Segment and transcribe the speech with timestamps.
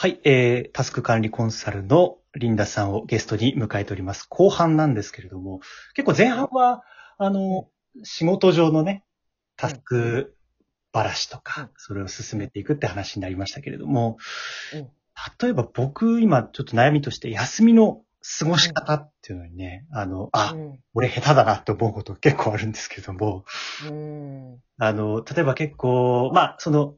[0.00, 4.24] はい、えー、タスク管理コンサルのリンダさんをゲストに迎えております。
[4.30, 5.60] 後半なんですけれども、
[5.92, 6.82] 結構前半は、
[7.18, 7.68] あの、
[8.02, 9.04] 仕事上のね、
[9.58, 10.38] タスク
[10.90, 14.16] ばらしとうんか、それを進めていくって話になりましたけれども、
[14.72, 14.88] うん
[15.38, 18.00] 例えば僕今ちょっと悩みとして休みの
[18.38, 20.78] 過ごし方っていうのにね、あの、あ、うん。
[20.94, 23.44] 俺下手だなって思うこと結構あるんですけども、
[23.86, 24.62] うん。
[24.78, 26.94] あの、例えば結構、まあ、その、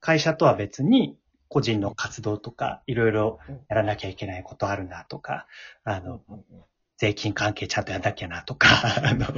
[0.00, 1.16] 会社とは別に、
[1.54, 5.46] 個人の活動とか、いろいろやらなきゃいけないことあるなとか、
[5.84, 6.20] あの、
[6.96, 8.66] 税金関係ちゃんとやんなきゃなとか、
[9.06, 9.28] あの、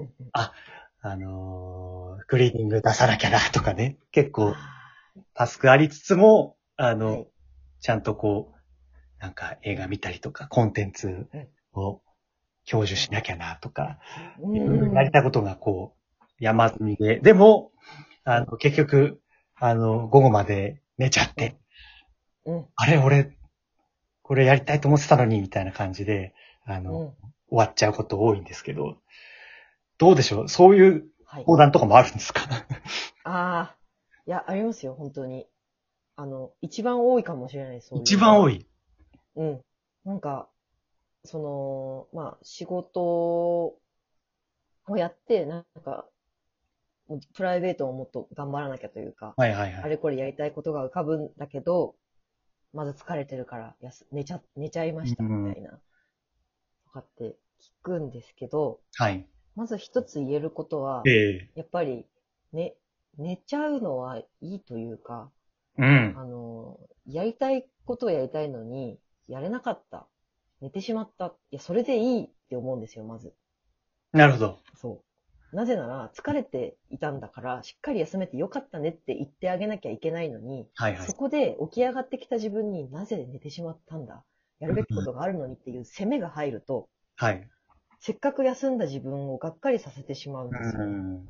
[0.00, 0.10] うん。
[0.34, 0.52] あ、
[1.00, 4.54] あのー、クリーニング出さなきゃなとかね、結構
[5.32, 7.26] タスクありつつも、あの、はい。
[7.80, 11.26] ちゃんとこう、なんか映画見たりとか、コンテンツ
[11.72, 12.02] を
[12.70, 13.98] 享受しなきゃなとか、
[14.52, 17.72] いろいろやりたいことがこう、山積みで、でも、
[18.24, 19.22] あの、結局、
[19.58, 21.56] あの、午後まで寝ちゃって、
[22.44, 22.66] うん。
[22.76, 23.36] あれ、俺、
[24.22, 26.34] これやりたいと思ってたのに、みたいな感じで、
[26.66, 27.14] あの、うん。
[27.48, 28.98] 終わっちゃうこと多いんですけど、
[29.98, 30.48] どうでしょう？
[30.48, 31.44] そういうはい。
[31.46, 32.42] 相談とかもあるんですか？
[33.24, 33.76] ああ。
[34.26, 35.46] いや、ありますよ、本当に。
[36.16, 37.88] あの、一番多いかもしれないです。
[37.88, 38.54] そういう一番多い。
[38.56, 38.66] い？
[39.36, 39.60] うん。
[40.04, 40.48] なんか、
[41.24, 43.78] その、まあ、仕事を
[44.96, 46.06] やって、なんか、
[47.34, 49.82] プライベートをもっと頑張らなきゃというか、はいはいはい。
[49.84, 51.94] あれこれやりたいことが浮かぶんだけど、
[52.72, 55.78] まず疲れてるからやす寝ちゃ、寝ちゃいましたみたいな、と
[56.92, 59.26] かって聞くんですけど、はい。
[59.54, 62.04] まず一つ言えることは、ええやっぱり、
[62.52, 62.74] ね、
[63.16, 65.30] 寝ちゃうのはいいというか、
[65.78, 66.14] うん。
[66.16, 68.98] あの、やりたいことをやりたいのに、
[69.28, 70.06] やれなかった。
[70.60, 71.34] 寝てしまった。
[71.50, 73.32] いや、それでいいって思うんですよ、まず。
[74.12, 74.58] なるほど。
[74.74, 75.05] そう。
[75.56, 81.14] なぜなら、疲れていたんだから、しっかり休めてよかったねって言ってあげなきゃいけないのに、はいはいそ。
[81.14, 84.22] こで起き上がってきた自分になぜ寝てしまったんだ
[84.60, 87.48] やるべきことがあるのにっていう責めが入ると、はい。
[88.00, 90.82] せっかく休んだ自分をがっかりさせてしまうんですよ。
[90.82, 91.28] うん。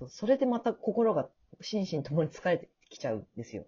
[0.00, 1.28] そうそれでまた心が
[1.60, 3.66] 心身ともに疲れてきちゃうんですよ。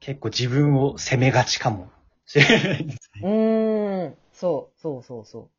[0.00, 1.90] 結構自分を責めがちかも
[2.24, 3.28] しれないですうね。
[3.28, 4.16] ーん。
[4.32, 5.55] そう、そうそうそう。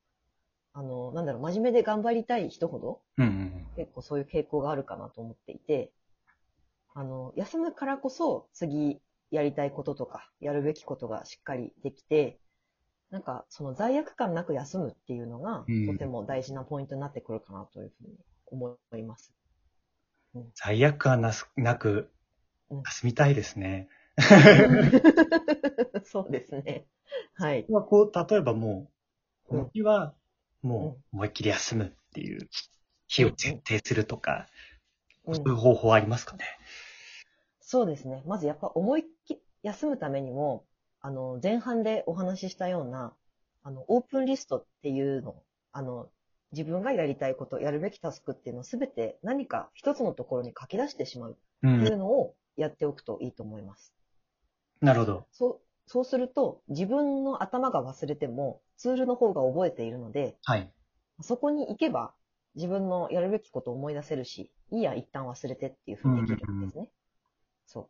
[0.78, 3.68] あの、なんだろう、真面目で頑張りたい人ほど、うんうん。
[3.76, 5.92] 結構そういう傾向があるかなと思っていて、
[6.94, 9.00] あの、休むからこそ次
[9.32, 12.40] やりたいこととか、やるべきことがしっかりできて、
[13.10, 19.34] なんかその罪悪感なく休むっていうのが、うんとても大事なポイントになってくるかなというふうに思います。
[20.54, 22.12] 罪悪感なすなく
[22.70, 23.90] うん休みたいですね。
[26.06, 26.86] そうですね。
[27.36, 27.66] はい。
[27.70, 28.90] はこう、例えばも
[29.46, 30.14] う、こうんの日は、
[30.62, 32.50] もう思いっきり休むっていう
[33.08, 34.48] 日を設定するとか、
[35.26, 36.46] うんそういう方法ありますかね？
[37.60, 38.24] そうですね。
[38.26, 40.64] まずやっぱ思いっきり休むためにも、
[41.02, 43.14] あの、前半でお話ししたような、
[43.62, 46.10] あの、オープンリストっていうの、あの、
[46.54, 51.68] 自分がやりたいこと、やるべきタスクっていうのをすべて何か一つのところに書き出してしまうう。
[51.68, 53.94] っていうんのをやっておくといいと思います。
[54.80, 55.28] なるほど。
[55.34, 60.72] そう、そうすると自分の頭が忘れてもツールの方が覚えているので、はい。
[61.22, 62.14] そこに行けば
[62.56, 66.90] 自分のやるべきことを思い出せるし、いいや、一旦忘れてっていうふうにできるんですね。
[67.66, 67.88] そう。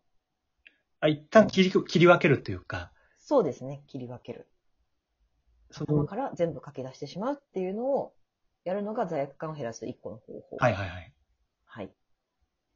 [1.00, 3.84] あ一旦切り切り分けるというか、そうですね。
[3.88, 4.48] 切り分ける。
[5.72, 8.14] その、頭から全部書き出してしまうっていうのを
[8.64, 10.58] やるのが罪悪感を減らす一個の方法。
[10.60, 11.14] はいはいはい。
[11.66, 11.92] はい。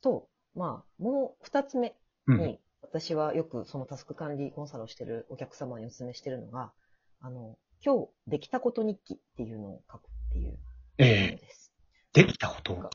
[0.02, 1.96] と、まあ、もう二つ目
[2.28, 2.38] うん。
[2.38, 6.74] に、私はよくそのタスク管理コンサルをしてるお客様にお勧めしてるのが、
[7.20, 10.58] あの、今日できたこと日記っていうのを書くっていうも
[10.98, 11.72] えのえです。
[12.14, 12.90] できたことを。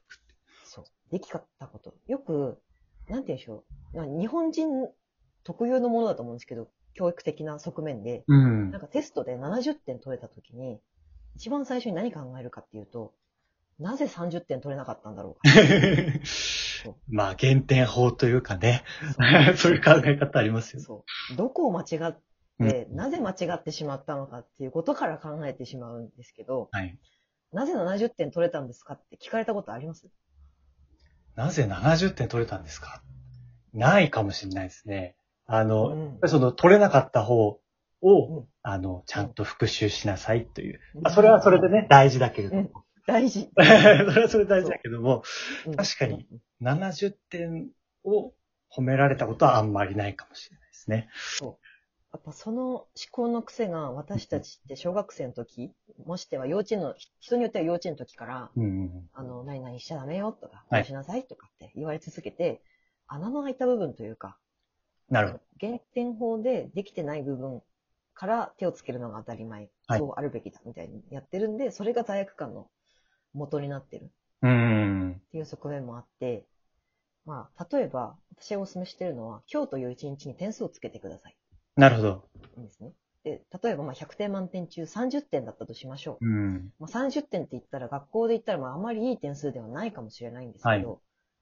[0.64, 0.84] そう。
[1.10, 1.94] できたこと。
[2.06, 2.60] よく、
[3.08, 3.64] なんて言うんでしょ
[3.94, 3.96] う。
[3.96, 4.68] まあ日本人
[5.44, 8.80] 特有のものだと思うんですけど、教育的な側面で、うんなん。
[8.80, 10.80] かテストで70点取れたときに、
[11.36, 13.14] 一番最初に何考えるかっていうと、
[13.78, 15.40] なぜ30点取れなかったんだろうか。
[17.08, 18.84] まあ、減点法というかね、
[19.56, 20.84] そういう考え方ありますよね。
[20.86, 21.36] そう。
[21.36, 22.16] どこを間違っ
[22.58, 26.98] うんて、なぜ間違ってしまったのかっていうことから考えてしまうんですけど、はい。
[27.52, 30.08] なぜ70点取れたんですかって聞かれたことあります？
[31.34, 33.02] なぜ70点取れたんですか？
[33.74, 35.16] ないかもしれないですね。
[35.46, 37.60] あの、うんやっぱりその取れなかった方を、
[38.02, 40.80] うんあの、ちゃんと復習しなさいという。
[40.94, 42.84] まあ、それはそれでね、大事だけれども。
[43.06, 43.50] 大事。
[43.56, 45.22] それはそれで大事だけども、
[45.66, 46.26] うん確かに。
[46.30, 47.68] うん70点
[48.04, 48.32] を
[48.74, 51.08] 褒められたことはあんまりないかもしれないですね。
[52.12, 55.74] やっぱその思考の癖が私たちって小学生の時、
[56.06, 59.08] もしては幼稚園の、人によっては幼稚園の時から、うん。
[59.12, 62.62] あの、何々しちゃダメよとか、こはいうしなさいとかって言われ続けて、
[63.06, 64.38] 穴の開いた部分というか、
[65.10, 65.40] なるほど。
[65.58, 67.62] 減点法でできてない部分
[68.14, 72.68] から手をつけるのが当たり前、はいそうあるべきだみたいにやってるんで、それが罪悪感の
[73.36, 74.04] 元になってる。
[74.04, 76.44] っていう側面もあって、
[77.24, 81.36] まあ、例えば、私がお勧めしてるのは、今日という一日に点数をつけてください。
[81.76, 82.28] なるほど。
[82.56, 82.92] いいんですね。
[83.24, 86.26] で、例えばまあ100点満点中30点だったとしましょう。
[86.26, 86.72] うん。
[86.78, 90.98] まあ、30点って言ったら学校で言ったらまああまりいい点数ではないかもしれないんですけど、はい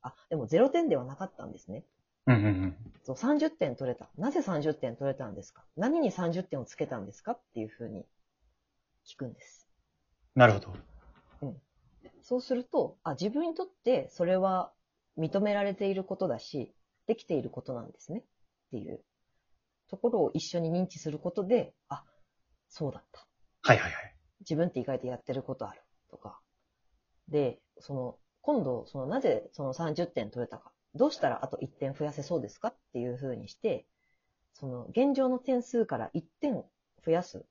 [0.06, 1.85] あ、でも0点ではなかったんですね。
[2.26, 2.76] うんうんうん。
[3.05, 4.08] そう、30点取れた。
[4.19, 5.62] なぜ30点取れたんですか？
[5.76, 7.32] 何に30点をつけたんですか？
[7.32, 8.05] っていうふうに
[9.06, 9.69] 聞くんです。
[10.35, 10.75] なるほど。
[12.22, 14.72] そうすると、あ、自分にとってそれは
[15.18, 16.74] 認められていることだし、
[17.06, 18.22] できていることなんですねっ
[18.70, 19.04] ていう
[19.88, 22.04] ところを一緒に認知することで、あ、
[22.68, 23.26] そうだった。
[23.62, 24.16] はいはいはい。
[24.40, 25.80] 自分って意外とやってることある
[26.10, 26.40] とか。
[27.28, 30.72] で、その、今度、その、なぜその30点取れたか。
[30.94, 32.68] どうしたらあと1点増やせそうですか？
[32.68, 33.86] っていうふうにして、
[34.52, 36.64] その、現状の点数から1点
[37.04, 37.44] 増やす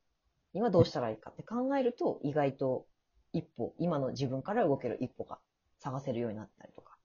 [0.53, 2.85] にはどうしたらいいかって考えると、意外と
[3.33, 5.39] 一歩、今の自分から動ける一歩が
[5.79, 6.97] 探せるようになったりとか。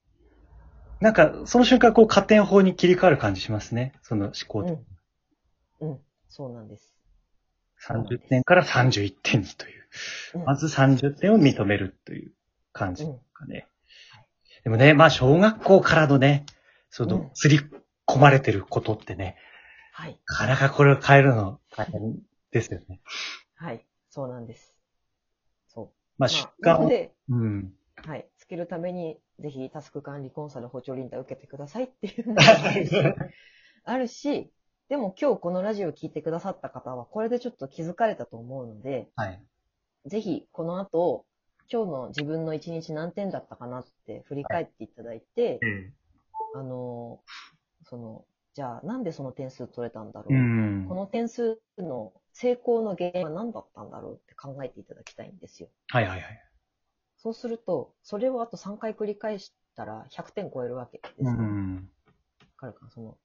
[1.01, 3.93] なんか、その瞬間、こう、加点法に切り替わる感じしますね。
[4.03, 4.81] その思考と。
[5.81, 5.91] うん。
[5.91, 5.99] うん。
[6.29, 6.95] そうなんです。
[7.87, 9.79] 30点から31点にという。
[10.35, 12.33] うんまず30点を認めるという
[12.75, 13.67] 感じうんかね。
[14.65, 16.45] でもね、まあ、小学校からのね、
[16.91, 17.61] そのうん、刷り
[18.07, 19.37] 込まれてることってね、
[19.93, 20.21] はい。
[20.27, 22.19] なかなかこれを変えるの大変
[22.51, 23.01] ですよね。
[23.57, 23.85] はい。
[24.11, 24.78] そうなんです。
[26.19, 27.73] まあ、ま出荷を、うん。
[27.97, 28.29] はい。
[28.37, 32.43] つけるために、ぜひタスク管理コンサル補聴リンタ受けてくださいっていうのが
[33.85, 34.53] あるし
[34.89, 39.43] でも今日このラジオを聞いてくださった方は、これでちょっと気づかれたと思うので、はい。
[40.07, 41.27] ぜひこの後、
[41.71, 45.61] 今日の自分の一日何点だったかなって振り返っていただいて、
[46.55, 47.21] あの、
[47.85, 48.25] その、
[48.55, 50.95] じゃあなんでその点数取れたんだろう、うんこ。
[50.95, 55.69] の点数の成功の原因は何だったんだろうって考えていただきたいんですよ。
[55.89, 56.43] はいはいはい。
[57.17, 61.31] そうすると、それをあと3回繰り返したら100点超えるわけですうよ。
[61.31, 61.89] わん。
[62.57, 63.17] かるかなその、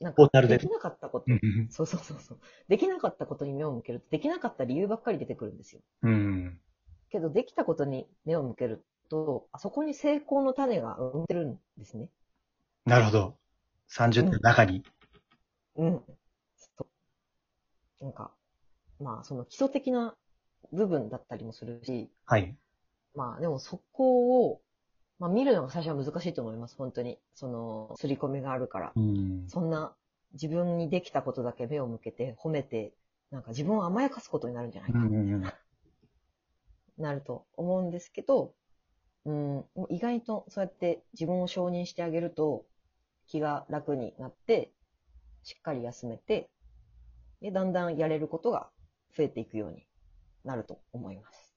[0.00, 2.38] なんかでできなかったこと、うんそうそうそうそう。
[2.66, 5.82] できなかったことに目を向けると、できなかった理由ばっかり出てくるんですよ。
[6.02, 6.58] うん。
[7.08, 12.08] けど、できたことに目を向けると、あそこに成功の種が生んでるんですね。
[12.84, 13.36] なるほど。
[13.90, 14.82] 30点の中に。
[15.76, 16.02] うん。
[16.56, 16.86] そ
[18.00, 18.04] う。
[18.04, 18.32] なんか、
[19.00, 20.14] まあ、その基礎的な
[20.72, 22.54] 部分だったりもするし、はい。
[23.14, 24.60] まあでもそこを、
[25.18, 27.18] まあ見るのが最初は難しいと思います、本当に。
[27.34, 28.92] その、刷り込みがあるから。
[28.94, 29.44] うん。
[29.48, 29.94] そんな
[30.34, 32.92] 自分にできたことだけ目を向けて褒めて、
[33.30, 35.52] なんか自分を甘やかすことになるんじゃないかうんうんうん。
[36.98, 38.52] なると思うんですけど、
[39.24, 42.64] うん、意外とそうやって自分を承認してあげると
[43.26, 44.72] 気が楽になって、
[45.42, 46.50] しっかり休めて、
[47.40, 48.68] で、だんだんやれることが
[49.16, 49.86] 増えていくように
[50.44, 51.54] なると思います。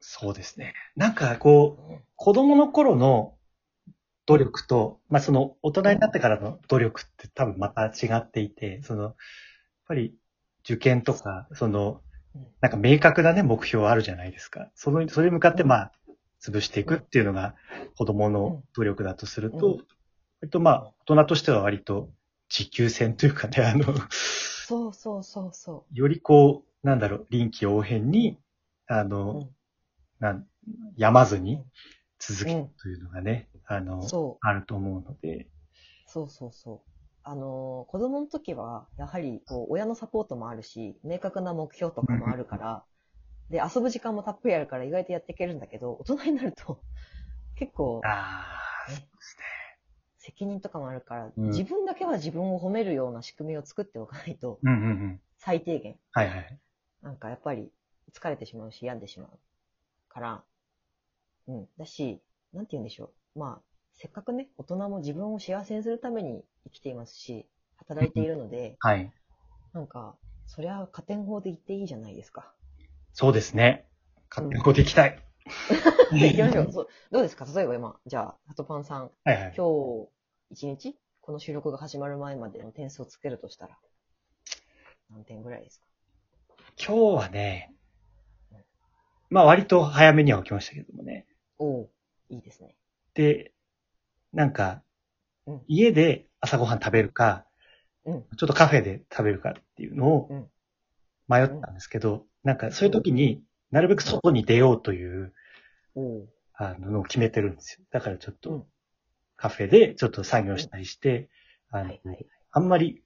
[0.00, 0.74] そうですね。
[0.96, 3.36] なんかこう、うん子供の頃の
[4.26, 9.14] 努力と、まあその大人になってからの努力って多分また違っていて、その、やっ
[9.86, 10.14] ぱり
[10.64, 12.02] 受験とか、その
[12.34, 14.68] うん、なんか明確なね、目標あるじゃないですか。
[14.74, 15.92] その、それに向かってまあ、
[16.42, 17.54] 潰していくっていうのが
[17.96, 19.86] 子供の努力だとすると、うん
[20.40, 22.10] 割とまあ、大人としては割と
[22.48, 28.38] 持久戦というかね、あの、そうそうそうそよりこう、なんだろう、臨機応変に、
[28.86, 29.54] あの、うん
[30.20, 30.46] なん、
[30.96, 31.64] やまずに
[32.18, 33.84] 続けるうんというのがね、あう。
[33.86, 34.08] の。
[34.40, 35.48] あると思うので、
[36.06, 36.80] そうそうそう。
[37.24, 42.84] あのー子供の時は、やはり、こう、親のサポートもあるし、明確な目標とかもあるから、
[43.50, 46.84] で、遊ぶ時間もたっぷりあるから意外とやっていけるんだけど、大人になると、
[47.56, 49.44] 結構、ああ、ねそうですね。
[50.18, 55.20] 責任とかもあるから、うん自分だけは自分を褒めるような仕組みを作っておかないと、うんうんうん。
[55.38, 56.58] 最低限、はいはい。
[57.02, 57.72] なんかやっぱり
[58.12, 59.38] 疲れてしまうし、病んでしまう
[60.08, 60.44] から、
[61.48, 61.68] うん。
[61.76, 62.20] だし、
[62.52, 63.38] なんて言うんでしょう。
[63.40, 63.62] まあ、
[63.94, 69.12] せっかくね、大人も自分を幸せにするために生きていますし、働いているので、 はい。
[69.72, 72.54] なんか、そりゃ加点法で言っていいじゃないですか。
[73.12, 73.86] そうですね。
[74.30, 75.18] 勝手にこうでいきたい。
[76.10, 76.72] 行きましょう。
[76.72, 77.44] そうどうですか？
[77.54, 79.54] 例えば今、じゃあ、ハトパンさん、はいはい。
[79.56, 79.66] 今
[80.06, 80.08] 日、
[80.50, 83.78] 一日この収録が始まる前までの点数をつけるとしたら、
[85.10, 85.87] 何点ぐらいですか？
[86.80, 87.72] 今日はね、
[89.30, 91.26] まあ割と早めには起きましたけどもね。
[91.58, 91.90] おお
[92.30, 92.76] いいですね。
[93.14, 93.52] で、
[94.32, 94.82] なんか
[95.46, 97.46] うん、家で朝ごはん食べるか、
[98.04, 98.24] うん。
[98.36, 100.46] ちょっとカフェで食べるかっていうのをうん
[101.26, 105.32] 迷ったんですけど、なんかそういう時になるべく外に出ようという
[106.54, 107.84] あののを決めてるんですよ。
[107.90, 108.64] だからちょっとうん
[109.36, 111.28] カフェでちょっと作業したりして、
[111.70, 112.26] あのはいはいはい。
[112.50, 113.02] あんまり、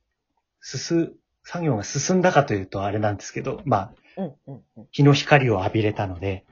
[0.62, 1.12] 進、
[1.44, 4.88] 作業が進んだかというとあれなんですけど、まあ、うん、うん、うん。
[4.90, 6.44] 日の光を浴びれたので、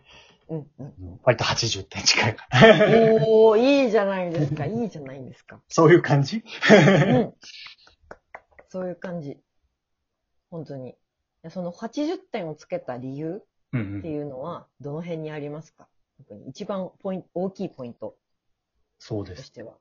[0.48, 1.20] うん、うん。
[1.22, 2.60] 割と80点近いかな。
[3.26, 4.66] おー、いいじゃないですか。
[4.66, 5.60] いいじゃないですか。
[5.68, 6.42] そういう感じ？
[6.70, 7.34] うん。
[8.68, 9.38] そういう感じ。
[10.50, 10.96] 本当に。
[11.48, 13.42] その80点をつけた理由
[13.72, 13.98] うんうん。
[14.00, 15.88] っていうのは、どの辺にありますか？
[16.18, 18.16] 特に一番ポイント、大きいポイント
[18.98, 19.42] そうです。
[19.42, 19.74] としては。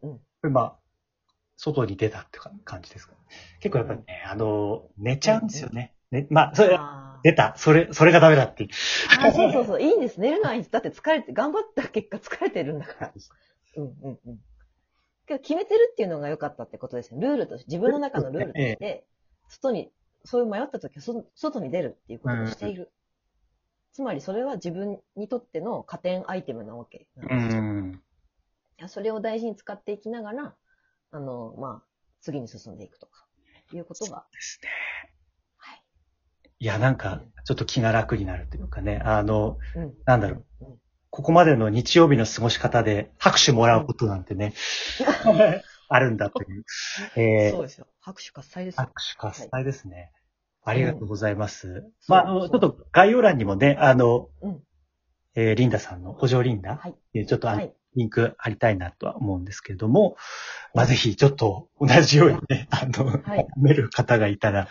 [0.00, 0.78] これまあ、
[1.62, 3.12] 外に出たって感じですか？
[3.60, 5.94] 結構やっぱりね、あの、寝ちゃうんですよね。
[6.10, 6.78] ね、まあ、それ、
[7.22, 7.54] 出た。
[7.58, 8.70] それ、それがダメだっていう。
[9.20, 9.82] あー、そうそうそう。
[9.82, 10.18] いいんです。
[10.18, 10.72] 寝るのはいいんです。
[10.72, 13.12] だって疲れて、頑張った結果疲れてるんだから。
[13.76, 14.38] うんうんうん。
[15.26, 17.20] けど決めてるっていうのが良かったってことですね。
[17.20, 19.04] ルールとして、自分の中のルールとして、
[19.48, 19.92] 外に、
[20.24, 22.90] そういう迷った時はそ外に出るっていうことをしている。
[23.92, 27.62] つまりそれは自分にとっての加点アイテムなわけなんうですよ。
[27.62, 27.92] ん。
[28.78, 30.54] いやそれを大事に使っていきながら、
[31.12, 31.86] あの、まあ、
[32.20, 33.26] 次に進んでいくとか、
[33.72, 34.68] いうことが、ですね。
[35.56, 35.82] はい。
[36.58, 39.94] いや、なんか、ちょっと気が楽になるというかね、あの、うん。
[40.04, 40.64] なんだろう。
[40.66, 40.78] うん。
[41.10, 44.54] ここまでの日曜日の過ごし方で拍手もらうことなんてね、
[45.88, 46.64] あるんだという。
[47.16, 47.88] えー、そうですよ。
[48.00, 48.84] 拍手喝采ですよ。
[48.84, 50.12] 拍手喝采ですね。
[50.62, 51.68] ありがとうございます。
[51.68, 54.62] んまあ、あの、ちょっと概要欄にもね、あの、うん。
[55.34, 56.94] えーリンダさんの補助リンダ、はい。
[57.14, 57.74] えーちょっとあの、はい。
[57.96, 60.16] リンク貼りたいなとは思うんですけれども、
[60.74, 64.68] まあ、ぜひちょっと同じようにね、あの、はいめる方がいたら、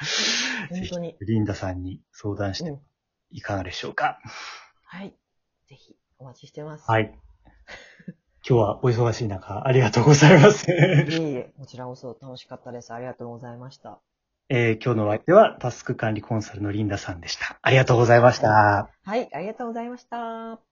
[0.71, 0.95] ぜひ。
[1.21, 2.79] リンダさんに相談してうん。
[3.31, 4.19] いかがでしょうか。
[4.85, 5.13] はい。
[5.67, 6.89] ぜひ、お待ちしてます。
[6.89, 7.13] はい。
[8.47, 10.71] 今日はお忙しい中、ありがとうございます。
[10.71, 12.93] いえいえ、こちらこそ楽しかったです。
[12.93, 13.99] ありがとうございました。
[14.51, 17.59] えー今日のお相手はタスク管理コンサルのリンダさんでした。
[17.61, 18.89] ありがとうございました。
[19.03, 20.68] はい、ありがとうございました。